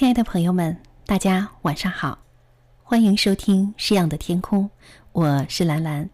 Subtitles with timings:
[0.00, 0.74] 亲爱的朋友们，
[1.04, 2.18] 大家晚上好，
[2.82, 4.64] 欢迎收听《诗样的天空》，
[5.12, 6.08] 我是兰兰。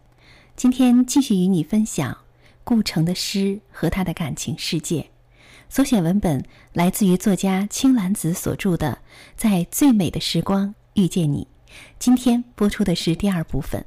[0.56, 2.18] 今天继续与你分享
[2.64, 5.08] 顾城的诗和他的感情世界。
[5.68, 8.90] 所选文本来自于作家青兰子所著的
[9.36, 11.46] 《在最美的时光遇见你》。
[12.00, 13.86] 今天播出的是第二部分。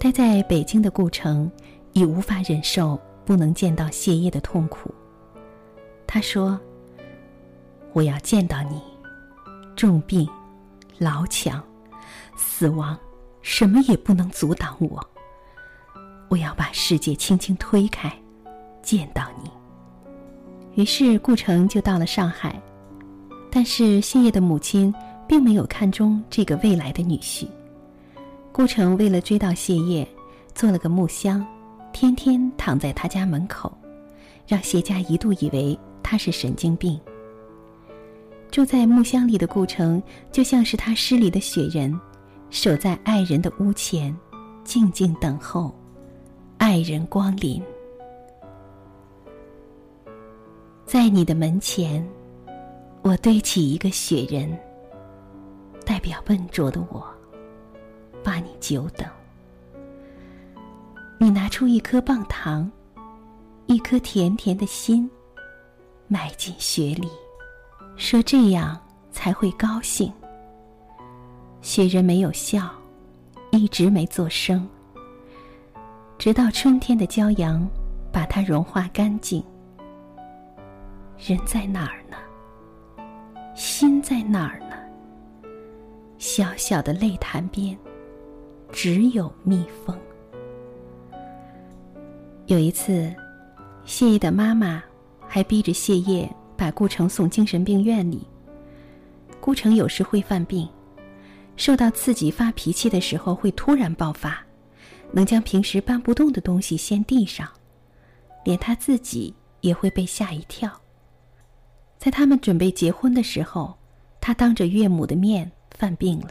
[0.00, 1.48] 待在北京的顾城
[1.92, 4.90] 已无法忍受不能见到谢烨的痛苦。
[6.06, 6.58] 他说
[7.92, 8.80] ：“我要见到你，
[9.76, 10.26] 重病、
[10.96, 11.62] 老强、
[12.38, 12.98] 死亡，
[13.42, 15.06] 什么也不能阻挡我。
[16.30, 18.10] 我要把世界轻轻推开，
[18.82, 19.50] 见到你。”
[20.80, 22.58] 于是顾城就到了上海。
[23.50, 24.94] 但是谢烨的母亲
[25.26, 27.46] 并没有看中这个未来的女婿。
[28.52, 30.08] 顾城为了追到谢烨，
[30.54, 31.46] 做了个木箱，
[32.00, 33.76] 天天躺在他家门口，
[34.46, 36.96] 让谢家一度以为他是神经病。
[38.52, 41.92] 住在木箱里的顾城，就像是他诗里的雪人，
[42.50, 44.16] 守在爱人的屋前，
[44.62, 45.74] 静静等候
[46.56, 47.60] 爱人光临。
[50.84, 52.08] 在你的门前。
[53.02, 54.56] 我堆起一个雪人，
[55.84, 57.04] 代表笨拙的我，
[58.22, 59.04] 把你久等。
[61.20, 62.70] 你拿出一颗棒糖，
[63.66, 65.10] 一颗甜甜的心，
[66.06, 67.08] 埋进雪里，
[67.96, 68.80] 说这样
[69.10, 70.12] 才会高兴。
[71.60, 72.70] 雪人没有笑，
[73.50, 74.64] 一直没做声，
[76.18, 77.68] 直到春天的骄阳
[78.12, 79.42] 把它融化干净。
[81.18, 82.16] 人在哪儿呢？
[83.56, 84.76] 心在哪儿呢？
[86.16, 87.76] 小小的泪潭边，
[88.70, 89.98] 只有蜜蜂。
[92.48, 93.14] 有一次，
[93.84, 94.82] 谢烨的妈妈
[95.26, 98.26] 还逼着谢烨把顾城送精神病院里。
[99.38, 100.66] 顾城有时会犯病，
[101.56, 104.42] 受到刺激发脾气的时候会突然爆发，
[105.12, 107.46] 能将平时搬不动的东西掀地上，
[108.44, 110.72] 连他自己也会被吓一跳。
[111.98, 113.76] 在他们准备结婚的时候，
[114.22, 116.30] 他当着岳母的面犯病了，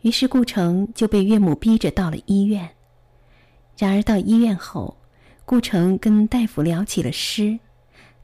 [0.00, 2.68] 于是顾城就被岳母逼着到了医院。
[3.78, 4.96] 然而到医院后，
[5.46, 7.58] 顾城跟大夫聊起了诗，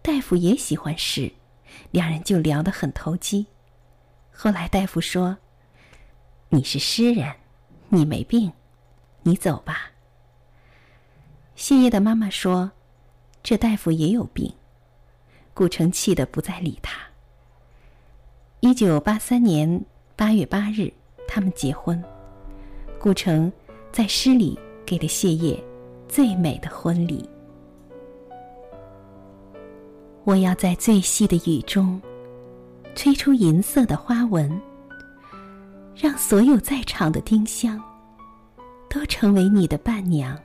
[0.00, 1.30] 大夫也喜欢诗，
[1.90, 3.46] 两人就聊得很投机。
[4.32, 5.36] 后来大夫说
[6.48, 7.30] ：“你是诗人，
[7.90, 8.50] 你没病，
[9.22, 9.92] 你走吧。”
[11.54, 12.72] 谢烨的妈妈说
[13.44, 14.54] ：“这大夫也有病。”
[15.52, 16.98] 顾城气得不再理他。
[18.60, 19.84] 一九八三年
[20.16, 20.90] 八月八日，
[21.28, 22.02] 他们结婚。
[22.98, 23.52] 顾城
[23.92, 25.62] 在诗里给了谢烨
[26.10, 27.24] 最美的婚礼。
[30.24, 32.02] 我要在最细的雨中，
[32.96, 34.60] 吹出银色的花纹，
[35.94, 37.80] 让所有在场的丁香
[38.88, 40.36] 都成为你的伴娘。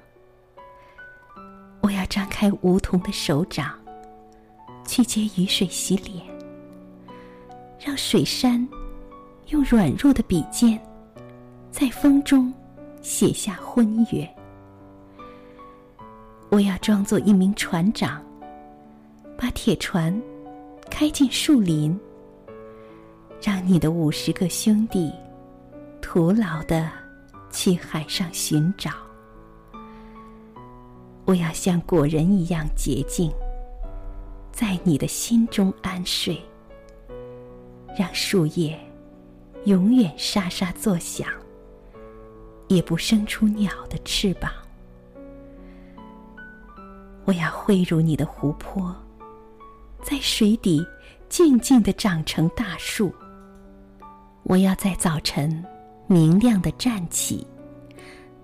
[1.81, 3.73] 我要张开梧桐的手掌。
[4.87, 6.23] 去接雨水洗脸，
[7.83, 8.65] 让水杉
[9.47, 10.79] 用软弱的笔尖，
[11.71, 12.53] 在风中
[13.01, 14.29] 写下婚约。
[16.49, 18.23] 我要装作一名船长，
[19.37, 20.21] 把铁船
[20.89, 21.99] 开进树林，
[23.41, 25.11] 让你的五十个兄弟
[26.01, 26.89] 徒劳的
[27.51, 28.91] 去海上寻找。
[31.25, 33.31] 我要像果仁一样洁净。
[34.51, 36.41] 在你的心中安睡，
[37.99, 38.79] 让树叶
[39.65, 41.27] 永远沙沙作响，
[42.69, 44.49] 也不生出鸟的翅膀。
[47.25, 48.95] 我要汇入你的湖泊，
[50.03, 50.85] 在水底
[51.27, 53.13] 静静的长成大树。
[54.43, 55.63] 我要在早晨
[56.05, 57.45] 明亮的站起，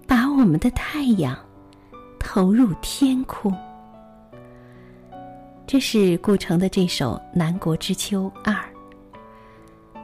[0.07, 1.37] 把我们的太阳
[2.19, 3.55] 投入天空。
[5.67, 8.53] 这是顾城的这首《南国之秋二》。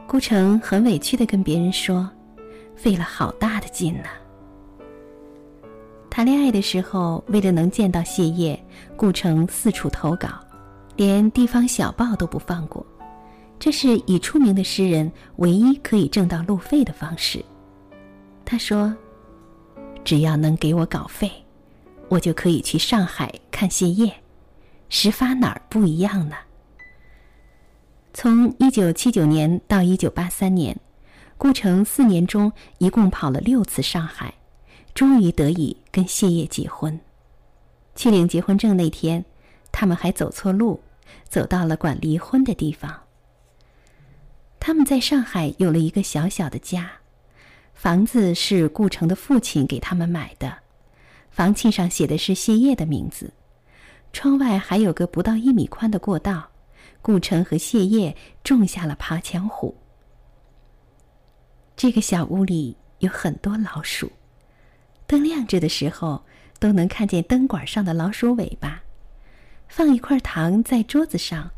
[0.06, 2.08] 顾城很委屈的跟别人说
[2.76, 4.04] ：“费了好大的劲呢。”
[6.18, 8.60] 谈恋爱的时候，为了能见到谢烨，
[8.96, 10.28] 顾城四处投稿，
[10.96, 12.84] 连地方小报都不放过。
[13.56, 17.40] 这是已出名的诗人唯一可以挣到路费的方式。
[18.44, 18.92] 他说
[20.02, 21.30] ：“只要能给我稿费，
[22.08, 24.12] 我就可以去上海看谢烨。”
[24.90, 26.34] 时发哪儿不一样呢？
[28.12, 30.76] 从一九七九年到一九八三年，
[31.36, 34.34] 顾城四年中一共跑了六次上海，
[34.98, 36.98] 终于得以跟谢烨结婚。
[37.94, 39.24] 去领结婚证那天，
[39.70, 40.82] 他们还走错路，
[41.28, 43.04] 走到了管离婚的地方。
[44.58, 46.90] 他们在上海有了一个小小的家，
[47.74, 50.52] 房子是顾城的父亲给他们买的，
[51.30, 53.32] 房契上写的是谢烨的名字，
[54.12, 56.50] 窗外还有个不到一米宽的过道，
[57.00, 59.76] 顾城和谢烨种下了爬墙虎。
[61.76, 64.10] 这个小屋里有很多老鼠，
[65.08, 66.22] 灯亮着的时候
[66.60, 68.82] 都能看见灯管上的老鼠尾巴。
[69.66, 71.50] 放一块糖在桌子上，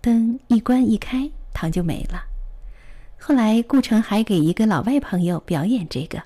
[0.00, 2.24] 灯一关一开，糖就没了。
[3.16, 6.22] 后来顾城还给一个老外朋友表演这个，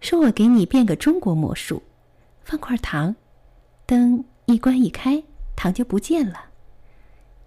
[0.00, 1.82] 说我给你变个中国魔术，
[2.44, 3.14] 放块糖，
[3.86, 5.22] 灯一关一开，
[5.54, 6.46] 糖就不见了。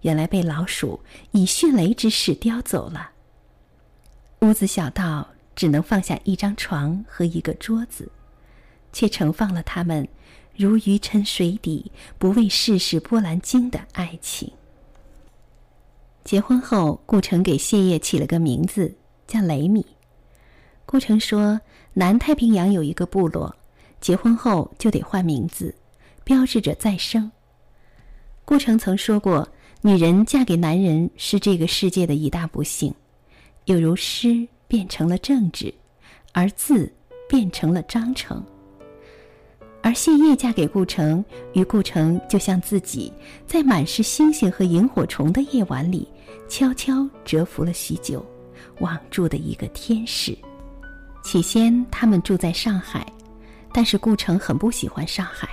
[0.00, 1.00] 原来被老鼠
[1.32, 3.10] 以迅雷之势叼走了。
[4.40, 8.10] 屋子小到只能放下一张床和一个桌子，
[8.92, 10.06] 却盛放了他们
[10.56, 14.50] 如鱼沉水底、不为世事波澜惊的爱情。
[16.22, 18.94] 结婚后，顾城给谢烨起了个名字，
[19.26, 19.86] 叫雷米。
[20.84, 21.60] 顾城说，
[21.94, 23.56] 南太平洋有一个部落，
[24.00, 25.74] 结婚后就得换名字，
[26.24, 27.30] 标志着再生。
[28.44, 29.48] 顾城曾说过，
[29.80, 32.94] 女人嫁给男人是这个世界的一大不幸。
[33.64, 35.72] 有如诗变成了政治，
[36.32, 36.92] 而字
[37.28, 38.44] 变成了章程。
[39.82, 41.24] 而谢烨嫁给顾城，
[41.54, 43.12] 与顾城就像自己
[43.46, 46.06] 在满是星星和萤火虫的夜晚里，
[46.48, 48.24] 悄悄蛰伏了许久，
[48.80, 50.36] 网住的一个天使。
[51.22, 53.06] 起先他们住在上海，
[53.72, 55.48] 但是顾城很不喜欢上海，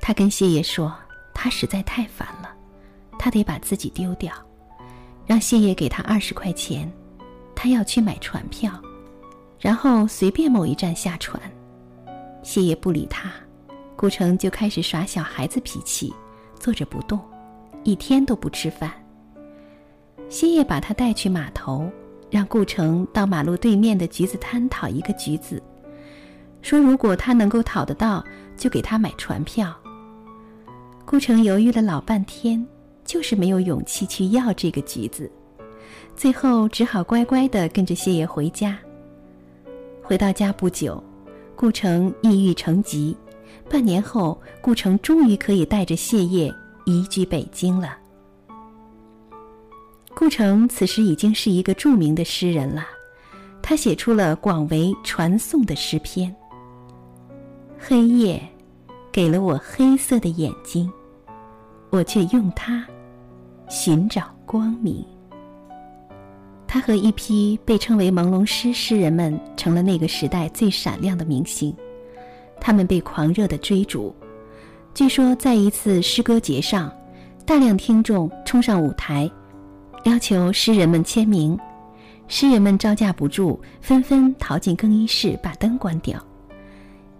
[0.00, 0.92] 他跟谢烨说，
[1.32, 2.50] 他实在太烦了，
[3.18, 4.32] 他得把自己丢掉，
[5.26, 6.90] 让谢烨给他二十块钱。
[7.56, 8.72] 他要去买船票，
[9.58, 11.40] 然后随便某一站下船。
[12.42, 13.32] 谢烨不理他，
[13.96, 16.12] 顾城就开始耍小孩子脾气，
[16.58, 17.20] 坐着不动，
[17.84, 18.92] 一天都不吃饭。
[20.28, 21.88] 谢烨把他带去码头，
[22.30, 25.62] 让顾城到马路对面的橘子摊讨一个橘子，
[26.60, 28.24] 说如果他能够讨得到，
[28.56, 29.72] 就给他买船票。
[31.04, 32.66] 顾城犹豫了老半天，
[33.04, 35.30] 就是没有勇气去要这个橘子。
[36.16, 38.78] 最后只好乖乖的跟着谢烨回家。
[40.02, 41.02] 回到家不久，
[41.54, 43.16] 顾城抑郁成疾。
[43.68, 46.52] 半年后，顾城终于可以带着谢烨
[46.84, 47.96] 移居北京了。
[50.14, 52.86] 顾城此时已经是一个著名的诗人了，
[53.62, 56.34] 他写出了广为传颂的诗篇。
[57.78, 58.40] 黑夜
[59.10, 60.90] 给了我黑色的眼睛，
[61.90, 62.86] 我却用它
[63.68, 65.04] 寻找光明。
[66.66, 71.72] 他和一批被称为朦胧诗诗人们成了那个时代最闪亮的明星，
[72.60, 74.14] 他们被狂热的追逐。
[74.94, 76.92] 据说在一次诗歌节上，
[77.44, 79.30] 大量听众冲上舞台，
[80.04, 81.58] 要求诗人们签名。
[82.26, 86.18] 诗人们招架不住，纷纷逃进更衣室，把灯关掉，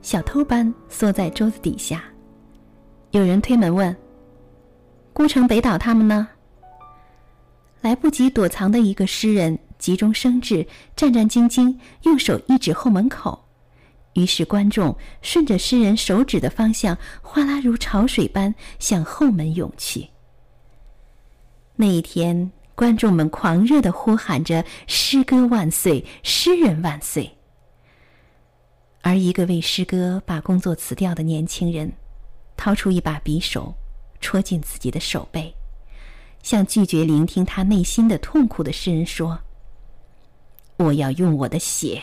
[0.00, 2.04] 小偷般缩在桌子底下。
[3.10, 3.94] 有人推门问
[5.12, 6.26] ：“孤城北岛他们呢？”
[7.82, 10.66] 来不及躲藏的一个诗人急中生智，
[10.96, 13.43] 战战兢兢，用手一指后门口。
[14.14, 20.08] 于是观众顺着诗人手指的方向，哗啦如潮水般向后门涌去。
[21.76, 27.36] 那一天，观众们狂热的呼喊着“诗歌万岁，诗人万岁”。
[29.02, 31.92] 而一个为诗歌把工作辞掉的年轻人，
[32.56, 33.74] 掏出一把匕首，
[34.20, 35.54] 戳进自己的手背。
[36.42, 39.40] 向拒绝聆听他内心的痛苦的诗人说
[40.78, 42.02] ：“我要用我的血，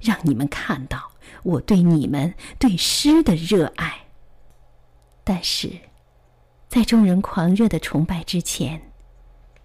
[0.00, 1.10] 让你们看到
[1.48, 4.06] 我对你们对诗的热爱。”
[5.24, 5.70] 但是，
[6.68, 8.92] 在众人狂热的崇拜之前，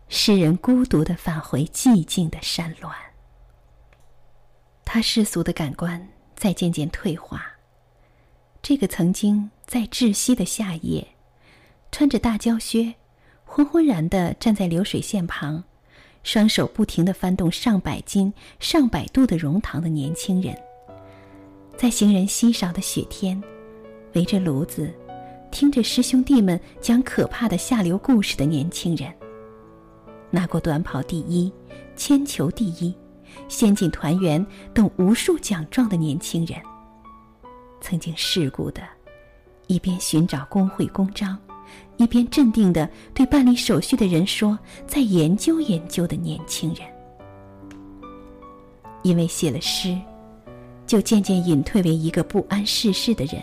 [0.10, 2.92] 诗人孤独的返回寂静的山峦。
[4.86, 7.46] 他世俗的感官在渐渐退化。
[8.62, 11.08] 这个曾经在窒息的夏夜，
[11.92, 12.96] 穿着大胶靴。
[13.46, 15.64] 昏昏然的站在流水线旁，
[16.24, 20.58] 双手不停的翻动上百斤、上百度的熔糖的年轻人，
[21.76, 23.42] 在行人稀少的雪天，
[24.14, 24.94] 围着炉子，
[25.52, 29.12] 听着师兄弟们讲可怕的下流故事的年轻人，
[30.30, 31.52] 拿过短跑第一、
[31.96, 32.96] 铅球第一、
[33.48, 36.60] 先进团员等无数奖状的年轻人，
[37.82, 38.82] 曾经世故的，
[39.68, 41.38] 一边寻找工会公章。
[41.98, 46.88] 一边镇定的对办理手续的人说：“在研究研究的年轻人，
[49.02, 49.98] 因为写了诗，
[50.94, 53.42] 就渐渐隐退为一个不谙世事的人。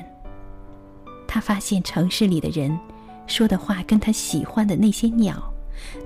[1.27, 2.79] 他发现城市里的人
[3.27, 5.53] 说的话跟他喜欢的那些鸟、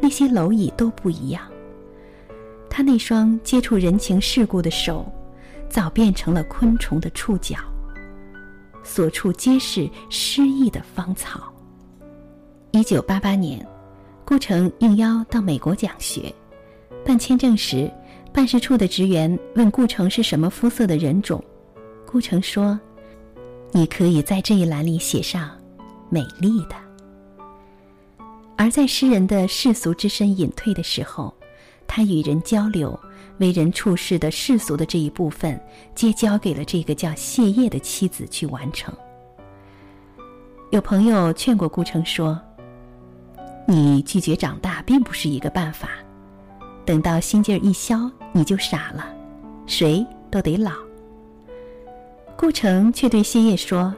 [0.00, 1.42] 那些蝼蚁都不一样。
[2.70, 5.04] 他那双接触人情世故的手，
[5.68, 7.58] 早变成了昆虫的触角，
[8.82, 11.52] 所处皆是诗意的芳草。
[12.70, 13.62] 一九八八年，
[14.24, 16.34] 顾城应邀到美国讲学，
[17.04, 17.92] 办签证时，
[18.34, 21.42] 办事处的职员问顾城是什么肤色的人种，
[22.04, 22.78] 顾城说
[23.70, 25.50] ：“你可以在这一栏里写上
[26.10, 26.74] ‘美丽的’。”
[28.58, 31.32] 而在诗人的世俗之身隐退的时候。
[31.86, 32.98] 他与人交流、
[33.38, 35.60] 为人处事的世俗的这一部分，
[35.94, 38.92] 皆交给了这个叫谢烨的妻子去完成。
[40.70, 42.40] 有朋友劝过顾城说
[43.68, 45.90] ：“你拒绝长大，并不是一个办法。
[46.84, 49.06] 等到心劲儿一消，你就傻了，
[49.66, 50.72] 谁都得老。”
[52.36, 53.94] 顾城却对谢烨说：“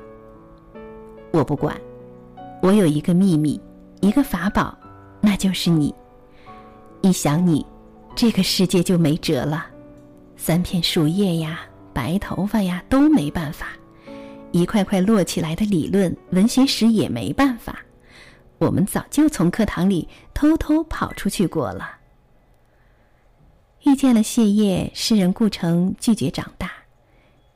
[1.32, 1.74] 我不管，
[2.62, 3.60] 我有一个秘密，
[4.00, 4.76] 一个法宝，
[5.20, 5.94] 那就是你。
[7.02, 7.64] 一想你。”
[8.16, 9.66] 这个世界就没辙了，
[10.38, 11.60] 三片树叶呀，
[11.92, 13.66] 白头发呀，都没办法；
[14.52, 17.78] 一块块摞起来的理论，文学史也没办法。
[18.56, 21.95] 我们早就从课堂里偷偷跑出去过了。
[23.86, 26.72] 遇见了谢烨，诗人顾城拒绝长大，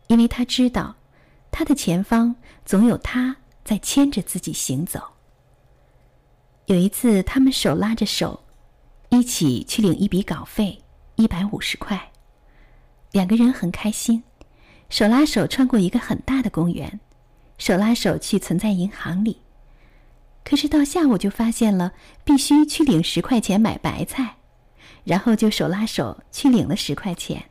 [0.07, 0.95] 因为他知道，
[1.51, 5.03] 他的前方总有他在牵着自己行走。
[6.67, 8.45] 有一次，他们手拉着手。
[9.09, 10.85] 一起去领一笔稿费，
[11.17, 12.13] 一百五十块。
[13.11, 14.23] 两个人很开心，
[14.89, 17.01] 手拉手穿过一个很大的公园，
[17.59, 19.41] 手拉手去存在银行里。
[20.45, 24.37] 可是到下午就发现了，必须去领十块钱买白菜，
[25.05, 27.43] 然后就手拉手去领了十块钱。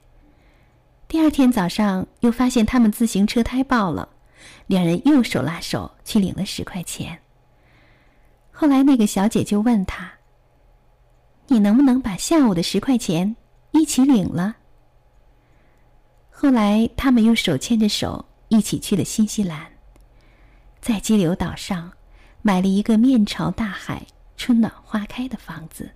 [1.08, 4.10] 第二天早上又发现他们自行车胎爆了，
[4.68, 7.20] 两人又手拉手去领了十块钱。
[8.52, 10.12] 后来那个小姐就问他。
[11.52, 13.36] 你能不能把下午的十块钱
[13.72, 14.56] 一起领了？
[16.30, 19.66] 后来他们又手牵着手一起去了新西兰，
[20.80, 21.92] 在激流岛上
[22.44, 24.06] 买了一个面朝大海、
[24.38, 25.90] 春暖花开的房子。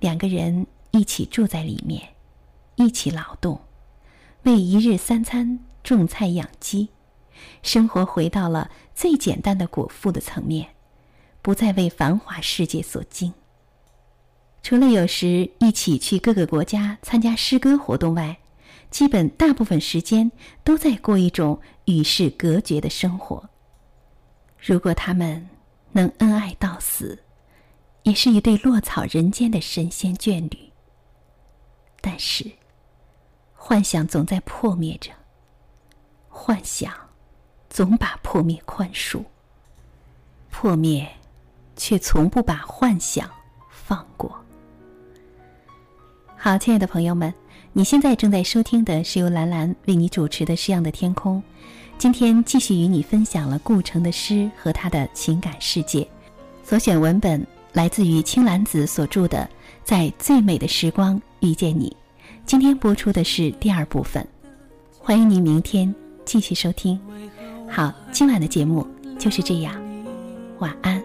[0.00, 2.02] 两个人一起住在里面，
[2.76, 3.60] 一起劳动，
[4.42, 6.88] 为一日三餐种菜养鸡，
[7.62, 10.68] 生活回到了最简单的果腹的层面，
[11.42, 13.32] 不再为繁华世界所惊。
[14.62, 18.38] 除了有时一起去各个国家参加诗歌活动外，
[18.90, 20.32] 基本大部分时间
[20.64, 23.48] 都在过一种与世隔绝的生活。
[24.58, 25.48] 如果他们
[25.92, 27.22] 能恩爱到死，
[28.02, 30.58] 也是一对落草人间的神仙眷侣。
[32.00, 32.50] 但是，
[33.54, 35.10] 幻想总在破灭着，
[36.28, 36.92] 幻想
[37.68, 39.22] 总把破灭宽恕，
[40.50, 41.06] 破灭
[41.76, 43.28] 却从不把幻想
[43.70, 44.34] 放过。
[46.36, 47.32] 好，亲爱的朋友们，
[47.74, 51.36] 你现在正在收听的是由兰兰为你主持的《诗样的天空》。
[51.98, 56.08] 今天继续与你分享了顾城的诗和他的情感世界。
[56.64, 59.38] 所选文本来自于青兰子所著的
[59.84, 61.88] 《在最美的时光遇见你》。
[62.44, 64.26] 今天播出的是第二部分，
[64.98, 67.00] 欢迎您明天继续收听。
[67.68, 68.86] 好，今晚的节目
[69.18, 69.74] 就是这样，
[70.58, 71.00] 晚安。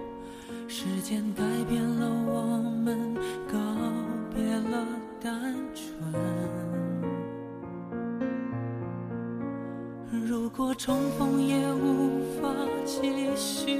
[0.68, 3.16] 时间改变了我们，
[3.52, 3.58] 告
[4.34, 4.86] 别了。
[5.22, 6.14] 单纯。
[10.28, 12.48] 如果重逢也无法
[12.86, 13.02] 继
[13.36, 13.80] 续，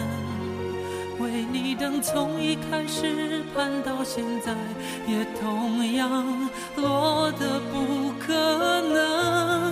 [1.75, 4.53] 等从一开始盼到现在，
[5.07, 8.33] 也同样落得不可
[8.81, 9.70] 能。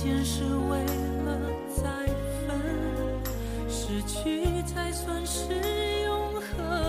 [0.00, 0.78] 间是为
[1.24, 1.40] 了
[1.74, 1.82] 再
[2.46, 2.54] 分，
[3.68, 5.42] 失去才算是
[6.04, 6.87] 永恒。